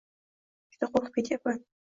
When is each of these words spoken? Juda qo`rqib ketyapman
Juda 0.71 0.91
qo`rqib 0.95 1.15
ketyapman 1.21 1.65